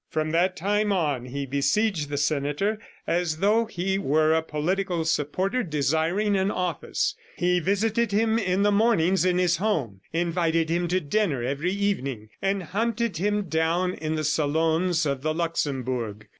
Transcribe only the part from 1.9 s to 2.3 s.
the